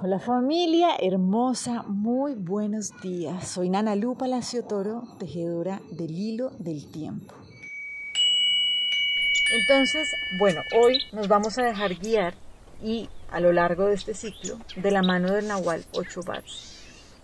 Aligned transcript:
Hola 0.00 0.20
familia 0.20 0.90
hermosa, 1.00 1.82
muy 1.82 2.34
buenos 2.34 2.92
días. 3.02 3.48
Soy 3.48 3.68
Nana 3.68 3.96
Lu 3.96 4.14
Palacio 4.16 4.62
Toro, 4.62 5.02
tejedora 5.18 5.80
del 5.90 6.12
hilo 6.12 6.50
del 6.60 6.88
tiempo. 6.88 7.34
Entonces, 9.52 10.08
bueno, 10.38 10.62
hoy 10.80 11.00
nos 11.12 11.26
vamos 11.26 11.58
a 11.58 11.64
dejar 11.64 11.96
guiar 11.96 12.34
y 12.80 13.08
a 13.32 13.40
lo 13.40 13.52
largo 13.52 13.86
de 13.86 13.94
este 13.94 14.14
ciclo 14.14 14.58
de 14.76 14.90
la 14.92 15.02
mano 15.02 15.32
del 15.32 15.48
Nahual 15.48 15.84
8 15.92 16.20
Bats. 16.24 16.76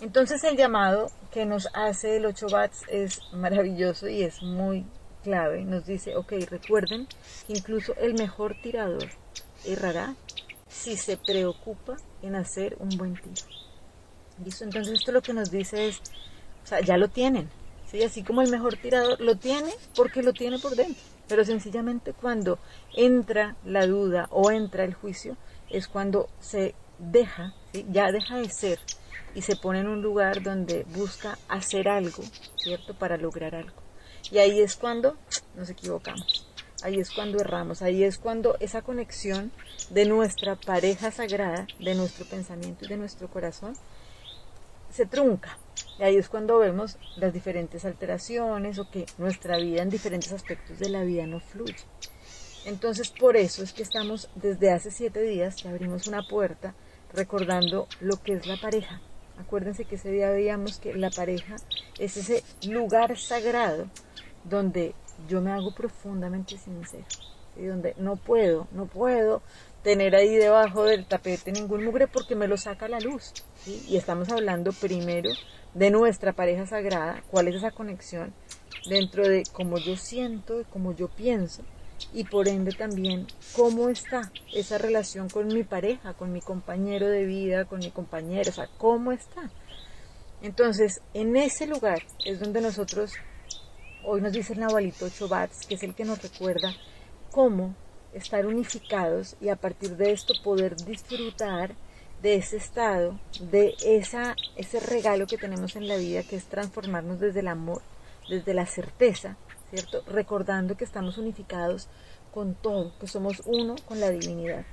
Entonces 0.00 0.42
el 0.42 0.56
llamado 0.56 1.06
que 1.30 1.46
nos 1.46 1.68
hace 1.72 2.16
el 2.16 2.26
8 2.26 2.48
Bats 2.50 2.82
es 2.88 3.20
maravilloso 3.32 4.08
y 4.08 4.24
es 4.24 4.42
muy 4.42 4.84
clave. 5.22 5.62
Nos 5.62 5.86
dice, 5.86 6.16
ok, 6.16 6.32
recuerden 6.50 7.06
que 7.46 7.52
incluso 7.52 7.94
el 7.94 8.14
mejor 8.14 8.56
tirador 8.60 9.06
errará 9.64 10.16
si 10.76 10.96
se 10.96 11.16
preocupa 11.16 11.96
en 12.22 12.34
hacer 12.34 12.76
un 12.78 12.90
buen 12.96 13.14
tiro. 13.14 13.46
¿Listo? 14.44 14.64
Entonces 14.64 14.94
esto 14.94 15.12
lo 15.12 15.22
que 15.22 15.32
nos 15.32 15.50
dice 15.50 15.88
es, 15.88 16.00
o 16.64 16.66
sea, 16.66 16.80
ya 16.80 16.98
lo 16.98 17.08
tienen, 17.08 17.48
¿sí? 17.90 18.02
Así 18.02 18.22
como 18.22 18.42
el 18.42 18.50
mejor 18.50 18.76
tirador 18.76 19.20
lo 19.20 19.36
tiene 19.36 19.72
porque 19.94 20.22
lo 20.22 20.32
tiene 20.32 20.58
por 20.58 20.76
dentro. 20.76 21.02
Pero 21.28 21.44
sencillamente 21.44 22.12
cuando 22.12 22.58
entra 22.94 23.56
la 23.64 23.86
duda 23.86 24.28
o 24.30 24.50
entra 24.50 24.84
el 24.84 24.94
juicio 24.94 25.36
es 25.70 25.88
cuando 25.88 26.28
se 26.40 26.74
deja, 26.98 27.54
ya 27.90 28.12
deja 28.12 28.36
de 28.36 28.50
ser 28.50 28.78
y 29.34 29.42
se 29.42 29.56
pone 29.56 29.80
en 29.80 29.88
un 29.88 30.02
lugar 30.02 30.42
donde 30.42 30.84
busca 30.94 31.38
hacer 31.48 31.88
algo, 31.88 32.22
¿cierto? 32.56 32.94
Para 32.94 33.16
lograr 33.16 33.54
algo. 33.54 33.82
Y 34.30 34.38
ahí 34.38 34.60
es 34.60 34.76
cuando 34.76 35.16
nos 35.56 35.70
equivocamos 35.70 36.45
ahí 36.82 37.00
es 37.00 37.10
cuando 37.10 37.38
erramos, 37.38 37.82
ahí 37.82 38.04
es 38.04 38.18
cuando 38.18 38.56
esa 38.60 38.82
conexión 38.82 39.52
de 39.90 40.06
nuestra 40.06 40.56
pareja 40.56 41.10
sagrada, 41.10 41.66
de 41.78 41.94
nuestro 41.94 42.26
pensamiento 42.26 42.84
y 42.84 42.88
de 42.88 42.96
nuestro 42.96 43.28
corazón, 43.28 43.74
se 44.90 45.06
trunca. 45.06 45.58
Y 45.98 46.02
ahí 46.02 46.16
es 46.16 46.28
cuando 46.28 46.58
vemos 46.58 46.98
las 47.16 47.32
diferentes 47.32 47.84
alteraciones 47.84 48.78
o 48.78 48.90
que 48.90 49.06
nuestra 49.18 49.58
vida 49.58 49.82
en 49.82 49.90
diferentes 49.90 50.32
aspectos 50.32 50.78
de 50.78 50.88
la 50.88 51.02
vida 51.02 51.26
no 51.26 51.40
fluye. 51.40 51.76
Entonces 52.64 53.10
por 53.10 53.36
eso 53.36 53.62
es 53.62 53.72
que 53.72 53.82
estamos 53.82 54.28
desde 54.34 54.72
hace 54.72 54.90
siete 54.90 55.22
días 55.22 55.56
que 55.56 55.68
abrimos 55.68 56.06
una 56.06 56.26
puerta 56.26 56.74
recordando 57.12 57.86
lo 58.00 58.22
que 58.22 58.34
es 58.34 58.46
la 58.46 58.56
pareja. 58.56 59.00
Acuérdense 59.38 59.84
que 59.84 59.96
ese 59.96 60.10
día 60.10 60.30
veíamos 60.30 60.78
que 60.78 60.94
la 60.94 61.10
pareja 61.10 61.56
es 61.98 62.16
ese 62.16 62.42
lugar 62.66 63.16
sagrado 63.18 63.86
donde 64.44 64.94
yo 65.28 65.40
me 65.40 65.52
hago 65.52 65.74
profundamente 65.74 66.58
sincero, 66.58 67.04
y 67.56 67.66
donde 67.66 67.94
no 67.98 68.16
puedo, 68.16 68.68
no 68.72 68.86
puedo 68.86 69.42
tener 69.82 70.16
ahí 70.16 70.34
debajo 70.34 70.84
del 70.84 71.06
tapete 71.06 71.52
ningún 71.52 71.84
mugre 71.84 72.08
porque 72.08 72.34
me 72.34 72.48
lo 72.48 72.56
saca 72.56 72.88
la 72.88 73.00
luz. 73.00 73.32
Y 73.66 73.96
estamos 73.96 74.28
hablando 74.30 74.72
primero 74.72 75.30
de 75.74 75.90
nuestra 75.90 76.32
pareja 76.32 76.66
sagrada, 76.66 77.22
cuál 77.30 77.48
es 77.48 77.56
esa 77.56 77.70
conexión 77.70 78.34
dentro 78.88 79.26
de 79.28 79.44
cómo 79.52 79.78
yo 79.78 79.96
siento, 79.96 80.64
cómo 80.70 80.94
yo 80.94 81.08
pienso 81.08 81.62
y 82.12 82.24
por 82.24 82.48
ende 82.48 82.72
también 82.72 83.26
cómo 83.54 83.88
está 83.88 84.30
esa 84.54 84.78
relación 84.78 85.28
con 85.28 85.48
mi 85.48 85.64
pareja, 85.64 86.14
con 86.14 86.32
mi 86.32 86.40
compañero 86.40 87.08
de 87.08 87.24
vida, 87.24 87.64
con 87.64 87.78
mi 87.78 87.90
compañero, 87.90 88.50
o 88.50 88.54
sea, 88.54 88.68
cómo 88.78 89.12
está. 89.12 89.50
Entonces, 90.42 91.00
en 91.14 91.36
ese 91.36 91.66
lugar 91.66 92.02
es 92.24 92.40
donde 92.40 92.60
nosotros 92.60 93.12
Hoy 94.08 94.20
nos 94.20 94.32
dice 94.32 94.52
el 94.52 94.60
Nahualito 94.60 95.08
Chobats, 95.08 95.66
que 95.66 95.74
es 95.74 95.82
el 95.82 95.92
que 95.92 96.04
nos 96.04 96.22
recuerda 96.22 96.72
cómo 97.32 97.74
estar 98.14 98.46
unificados 98.46 99.34
y 99.40 99.48
a 99.48 99.56
partir 99.56 99.96
de 99.96 100.12
esto 100.12 100.32
poder 100.44 100.76
disfrutar 100.76 101.74
de 102.22 102.36
ese 102.36 102.56
estado, 102.56 103.18
de 103.50 103.74
esa, 103.84 104.36
ese 104.54 104.78
regalo 104.78 105.26
que 105.26 105.38
tenemos 105.38 105.74
en 105.74 105.88
la 105.88 105.96
vida, 105.96 106.22
que 106.22 106.36
es 106.36 106.44
transformarnos 106.44 107.18
desde 107.18 107.40
el 107.40 107.48
amor, 107.48 107.82
desde 108.30 108.54
la 108.54 108.64
certeza, 108.66 109.36
¿cierto? 109.70 110.04
Recordando 110.06 110.76
que 110.76 110.84
estamos 110.84 111.18
unificados 111.18 111.88
con 112.32 112.54
todo, 112.54 112.96
que 113.00 113.08
somos 113.08 113.42
uno 113.44 113.74
con 113.88 113.98
la 113.98 114.10
divinidad. 114.10 114.64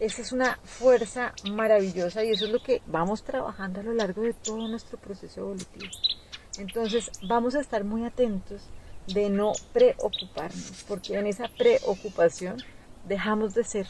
Esa 0.00 0.22
es 0.22 0.32
una 0.32 0.58
fuerza 0.64 1.34
maravillosa 1.50 2.24
y 2.24 2.30
eso 2.30 2.46
es 2.46 2.50
lo 2.50 2.62
que 2.62 2.80
vamos 2.86 3.24
trabajando 3.24 3.80
a 3.80 3.82
lo 3.82 3.92
largo 3.92 4.22
de 4.22 4.32
todo 4.32 4.66
nuestro 4.68 4.96
proceso 4.96 5.40
evolutivo. 5.40 5.90
Entonces 6.58 7.10
vamos 7.22 7.54
a 7.54 7.60
estar 7.60 7.84
muy 7.84 8.04
atentos 8.04 8.62
de 9.06 9.30
no 9.30 9.52
preocuparnos, 9.72 10.84
porque 10.86 11.16
en 11.16 11.26
esa 11.26 11.48
preocupación 11.56 12.58
dejamos 13.06 13.54
de 13.54 13.64
ser 13.64 13.86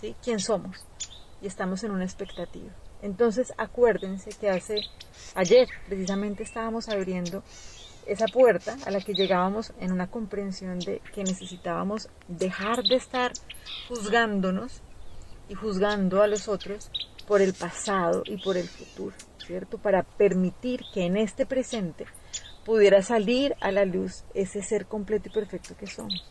¿sí? 0.00 0.14
quién 0.22 0.40
somos 0.40 0.86
y 1.42 1.46
estamos 1.46 1.84
en 1.84 1.90
una 1.90 2.04
expectativa. 2.04 2.70
Entonces 3.02 3.52
acuérdense 3.58 4.30
que 4.30 4.48
hace 4.48 4.80
ayer 5.34 5.68
precisamente 5.86 6.42
estábamos 6.42 6.88
abriendo 6.88 7.42
esa 8.06 8.26
puerta 8.26 8.76
a 8.86 8.90
la 8.90 9.00
que 9.00 9.12
llegábamos 9.12 9.72
en 9.80 9.92
una 9.92 10.08
comprensión 10.08 10.78
de 10.78 11.02
que 11.12 11.24
necesitábamos 11.24 12.08
dejar 12.28 12.82
de 12.84 12.94
estar 12.94 13.32
juzgándonos 13.88 14.80
y 15.48 15.54
juzgando 15.54 16.22
a 16.22 16.26
los 16.26 16.48
otros 16.48 16.90
por 17.26 17.42
el 17.42 17.52
pasado 17.52 18.22
y 18.24 18.42
por 18.42 18.56
el 18.56 18.68
futuro. 18.68 19.14
¿Cierto? 19.46 19.78
Para 19.78 20.02
permitir 20.02 20.82
que 20.92 21.04
en 21.04 21.16
este 21.16 21.46
presente 21.46 22.06
pudiera 22.64 23.02
salir 23.02 23.54
a 23.60 23.70
la 23.70 23.84
luz 23.84 24.24
ese 24.34 24.62
ser 24.62 24.86
completo 24.86 25.28
y 25.28 25.32
perfecto 25.32 25.76
que 25.78 25.86
somos. 25.86 26.24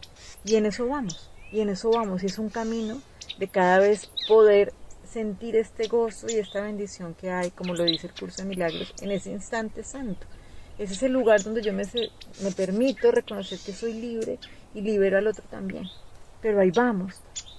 Y 0.43 0.55
en 0.55 0.65
eso 0.65 0.87
vamos, 0.87 1.31
y 1.51 1.61
en 1.61 1.69
eso 1.69 1.89
vamos, 1.91 2.23
y 2.23 2.25
es 2.25 2.37
un 2.37 2.49
camino 2.49 3.01
de 3.39 3.47
cada 3.47 3.79
vez 3.79 4.09
poder 4.27 4.73
sentir 5.07 5.55
este 5.55 5.87
gozo 5.87 6.27
y 6.29 6.35
esta 6.35 6.61
bendición 6.61 7.13
que 7.13 7.31
hay, 7.31 7.51
como 7.51 7.73
lo 7.73 7.83
dice 7.83 8.07
el 8.07 8.13
curso 8.13 8.43
de 8.43 8.49
milagros, 8.49 8.93
en 9.01 9.11
ese 9.11 9.31
instante 9.31 9.83
santo. 9.83 10.27
Ese 10.77 10.93
es 10.93 11.03
el 11.03 11.13
lugar 11.13 11.41
donde 11.41 11.61
yo 11.61 11.71
me, 11.71 11.83
me 12.43 12.51
permito 12.51 13.11
reconocer 13.11 13.59
que 13.59 13.71
soy 13.71 13.93
libre 13.93 14.39
y 14.73 14.81
libero 14.81 15.17
al 15.17 15.27
otro 15.27 15.45
también. 15.49 15.85
Pero 16.41 16.59
ahí 16.59 16.71
vamos. 16.71 17.15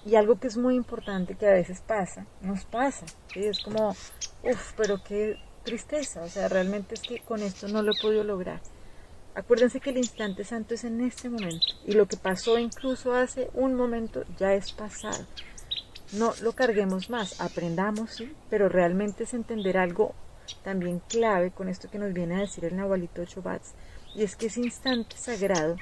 Y 0.07 0.15
algo 0.15 0.39
que 0.39 0.47
es 0.47 0.57
muy 0.57 0.77
importante 0.77 1.35
que 1.35 1.47
a 1.47 1.53
veces 1.53 1.81
pasa, 1.81 2.27
nos 2.41 2.65
pasa. 2.65 3.05
Es 3.35 3.61
como, 3.63 3.91
uff, 3.91 4.73
pero 4.77 5.03
qué 5.03 5.37
tristeza, 5.65 6.23
o 6.23 6.29
sea, 6.29 6.49
realmente 6.49 6.95
es 6.95 7.03
que 7.03 7.19
con 7.19 7.43
esto 7.43 7.67
no 7.67 7.83
lo 7.83 7.93
he 7.93 8.01
podido 8.01 8.23
lograr. 8.23 8.61
Acuérdense 9.35 9.81
que 9.81 9.91
el 9.91 9.99
instante 9.99 10.45
santo 10.45 10.73
es 10.73 10.85
en 10.85 11.03
este 11.03 11.29
momento 11.29 11.67
y 11.85 11.93
lo 11.93 12.07
que 12.07 12.17
pasó 12.17 12.57
incluso 12.57 13.13
hace 13.13 13.51
un 13.53 13.75
momento 13.75 14.25
ya 14.39 14.55
es 14.55 14.73
pasado. 14.73 15.27
No 16.13 16.33
lo 16.41 16.53
carguemos 16.53 17.11
más, 17.11 17.41
aprendamos, 17.41 18.13
sí, 18.13 18.33
pero 18.49 18.69
realmente 18.69 19.25
es 19.25 19.35
entender 19.35 19.77
algo 19.77 20.15
también 20.63 21.03
clave 21.09 21.51
con 21.51 21.69
esto 21.69 21.91
que 21.91 21.99
nos 21.99 22.15
viene 22.15 22.37
a 22.37 22.41
decir 22.41 22.65
el 22.65 22.77
Nahualito 22.77 23.25
Chobats, 23.25 23.75
y 24.15 24.23
es 24.23 24.37
que 24.37 24.47
ese 24.47 24.61
instante 24.61 25.17
sagrado 25.17 25.77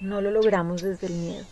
no 0.00 0.20
lo 0.20 0.30
logramos 0.30 0.82
desde 0.82 1.06
el 1.06 1.14
miedo, 1.14 1.46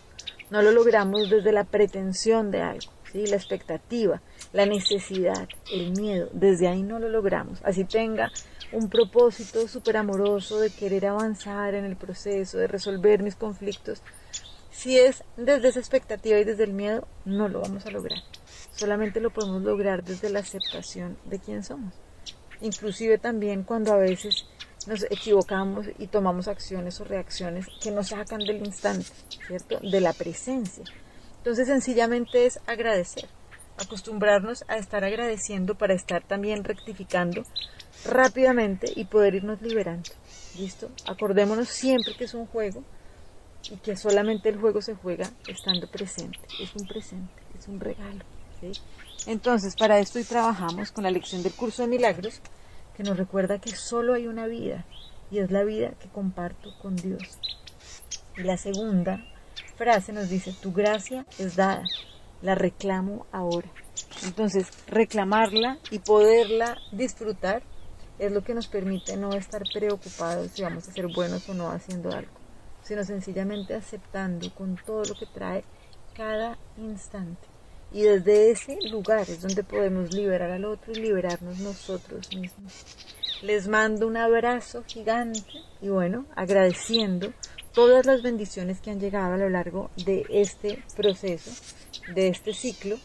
no 0.51 0.62
lo 0.62 0.71
logramos 0.71 1.29
desde 1.29 1.53
la 1.53 1.65
pretensión 1.65 2.51
de 2.51 2.62
algo, 2.62 2.93
¿sí? 3.12 3.27
la 3.27 3.37
expectativa, 3.37 4.23
la 4.53 4.67
necesidad, 4.67 5.49
el 5.73 5.93
miedo, 5.93 6.29
desde 6.33 6.69
ahí 6.69 6.83
no 6.83 6.99
lo 6.99 7.09
logramos. 7.09 7.61
Así 7.65 7.84
tenga 7.84 8.31
un 8.73 8.89
propósito 8.89 9.69
súper 9.69 9.97
amoroso 9.97 10.61
de 10.61 10.71
querer 10.71 11.06
avanzar 11.06 11.75
en 11.75 11.85
el 11.85 11.97
proceso, 11.97 12.59
de 12.59 12.67
resolver 12.67 13.23
mis 13.23 13.37
conflictos. 13.37 14.03
Si 14.71 14.99
es 14.99 15.25
desde 15.37 15.69
esa 15.69 15.81
expectativa 15.81 16.39
y 16.39 16.45
desde 16.45 16.65
el 16.65 16.73
miedo, 16.73 17.09
no 17.25 17.49
lo 17.49 17.61
vamos 17.61 17.87
a 17.87 17.91
lograr. 17.91 18.19
Solamente 18.73 19.21
lo 19.21 19.31
podemos 19.31 19.62
lograr 19.62 20.05
desde 20.05 20.29
la 20.29 20.41
aceptación 20.41 21.17
de 21.25 21.39
quién 21.39 21.65
somos. 21.65 21.95
Inclusive 22.61 23.19
también 23.19 23.62
cuando 23.62 23.93
a 23.93 23.97
veces 23.97 24.47
nos 24.87 25.05
equivocamos 25.05 25.87
y 25.99 26.07
tomamos 26.07 26.49
acciones 26.49 27.01
o 27.01 27.05
reacciones 27.05 27.67
que 27.81 27.91
nos 27.91 28.09
sacan 28.09 28.41
del 28.41 28.65
instante, 28.65 29.11
¿cierto? 29.47 29.79
De 29.81 30.01
la 30.01 30.13
presencia. 30.13 30.85
Entonces 31.39 31.67
sencillamente 31.69 32.47
es 32.47 32.61
agradecer 32.67 33.29
acostumbrarnos 33.79 34.65
a 34.69 34.77
estar 34.77 35.05
agradeciendo 35.05 35.75
para 35.75 35.94
estar 35.94 36.23
también 36.23 36.65
rectificando 36.65 37.44
rápidamente 38.05 38.93
y 38.94 39.05
poder 39.05 39.35
irnos 39.35 39.61
liberando. 39.62 40.11
¿Listo? 40.59 40.91
Acordémonos 41.06 41.69
siempre 41.69 42.15
que 42.17 42.25
es 42.25 42.35
un 42.35 42.47
juego 42.47 42.82
y 43.71 43.77
que 43.77 43.97
solamente 43.97 44.49
el 44.49 44.59
juego 44.59 44.81
se 44.81 44.94
juega 44.94 45.29
estando 45.47 45.87
presente. 45.89 46.39
Es 46.61 46.75
un 46.75 46.87
presente, 46.87 47.32
es 47.59 47.69
un 47.69 47.81
regalo. 47.81 48.25
Entonces, 49.27 49.77
para 49.77 49.99
esto 49.99 50.19
hoy 50.19 50.25
trabajamos 50.25 50.91
con 50.93 51.05
la 51.05 51.11
lección 51.11 51.43
del 51.43 51.53
curso 51.53 51.82
de 51.82 51.89
milagros 51.89 52.41
que 52.96 53.02
nos 53.02 53.16
recuerda 53.16 53.58
que 53.58 53.75
solo 53.75 54.14
hay 54.14 54.26
una 54.26 54.46
vida 54.46 54.84
y 55.31 55.38
es 55.38 55.50
la 55.50 55.64
vida 55.64 55.90
que 56.00 56.08
comparto 56.08 56.76
con 56.81 56.96
Dios. 56.96 57.38
Y 58.37 58.43
la 58.43 58.56
segunda 58.56 59.25
frase 59.76 60.12
nos 60.12 60.28
dice, 60.28 60.54
tu 60.60 60.72
gracia 60.72 61.26
es 61.38 61.56
dada 61.56 61.84
la 62.43 62.54
reclamo 62.54 63.26
ahora. 63.32 63.69
Entonces, 64.25 64.69
reclamarla 64.88 65.78
y 65.90 65.98
poderla 65.98 66.78
disfrutar 66.93 67.62
es 68.19 68.32
lo 68.32 68.43
que 68.43 68.54
nos 68.54 68.66
permite 68.66 69.16
no 69.16 69.32
estar 69.34 69.62
preocupados 69.72 70.52
si 70.52 70.62
vamos 70.62 70.88
a 70.88 70.93
ser 70.93 71.06
buenos 71.08 71.48
o 71.48 71.54
no 71.54 71.70
haciendo 71.70 72.10
algo, 72.10 72.32
sino 72.82 73.04
sencillamente 73.04 73.75
aceptando 73.75 74.52
con 74.54 74.76
todo 74.76 75.04
lo 75.04 75.14
que 75.14 75.26
trae 75.26 75.64
cada 76.14 76.58
instante 76.78 77.56
Y 77.93 78.03
desde 78.03 78.50
ese 78.50 78.79
lugar 78.91 79.23
es 79.23 79.43
donde 79.43 79.62
podemos 79.62 80.12
liberar 80.12 80.50
al 80.50 80.65
otro 80.65 80.93
y 80.93 80.97
liberarnos 80.97 81.59
nosotros 81.59 82.29
mismos. 82.35 82.85
Les 83.43 83.69
mando 83.69 84.06
un 84.06 84.17
abrazo 84.17 84.83
gigante 84.87 85.41
y 85.81 85.88
bueno, 85.88 86.27
agradeciendo 86.35 87.33
todas 87.73 88.06
las 88.06 88.23
bendiciones 88.23 88.81
que 88.81 88.91
han 88.91 89.00
llegado 89.00 89.35
a 89.35 89.38
lo 89.38 89.49
largo 89.49 89.91
de 90.05 90.25
este 90.31 90.83
proceso, 90.97 91.50
de 92.15 92.29
este 92.29 92.55
ciclo 92.55 92.97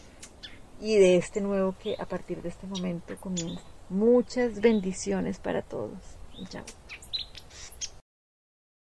y 0.80 0.98
de 0.98 1.18
este 1.18 1.42
nuevo 1.42 1.76
que 1.78 1.96
a 2.00 2.06
partir 2.06 2.42
de 2.42 2.50
este 2.50 2.68
momento 2.68 3.16
comienza. 3.18 3.62
Muchas 3.90 4.62
bendiciones 4.62 5.40
para 5.40 5.62
todos. 5.62 6.00
Chao. 6.50 6.64